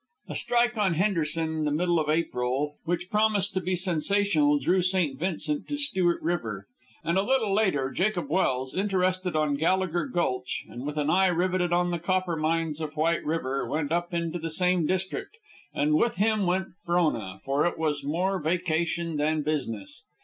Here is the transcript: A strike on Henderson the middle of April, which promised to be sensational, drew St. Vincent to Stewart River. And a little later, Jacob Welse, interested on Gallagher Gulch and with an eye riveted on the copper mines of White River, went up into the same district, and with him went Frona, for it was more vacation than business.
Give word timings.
A 0.27 0.35
strike 0.35 0.77
on 0.79 0.95
Henderson 0.95 1.63
the 1.63 1.69
middle 1.71 1.99
of 1.99 2.09
April, 2.09 2.73
which 2.85 3.11
promised 3.11 3.53
to 3.53 3.61
be 3.61 3.75
sensational, 3.75 4.57
drew 4.57 4.81
St. 4.81 5.15
Vincent 5.19 5.67
to 5.67 5.77
Stewart 5.77 6.19
River. 6.23 6.65
And 7.03 7.19
a 7.19 7.21
little 7.21 7.53
later, 7.53 7.91
Jacob 7.91 8.27
Welse, 8.27 8.73
interested 8.73 9.35
on 9.35 9.57
Gallagher 9.57 10.07
Gulch 10.07 10.65
and 10.67 10.87
with 10.87 10.97
an 10.97 11.11
eye 11.11 11.27
riveted 11.27 11.71
on 11.71 11.91
the 11.91 11.99
copper 11.99 12.35
mines 12.35 12.81
of 12.81 12.95
White 12.97 13.23
River, 13.23 13.69
went 13.69 13.91
up 13.91 14.11
into 14.11 14.39
the 14.39 14.49
same 14.49 14.87
district, 14.87 15.37
and 15.71 15.93
with 15.93 16.15
him 16.15 16.47
went 16.47 16.69
Frona, 16.83 17.39
for 17.45 17.67
it 17.67 17.77
was 17.77 18.03
more 18.03 18.41
vacation 18.41 19.17
than 19.17 19.43
business. 19.43 20.03